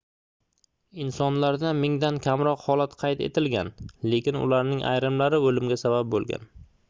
[1.01, 3.69] insonlarda mingdan kamroq holat qayd etilgan
[4.15, 6.53] lekin ularning ayrimlari oʻlimga sabab boʻlgan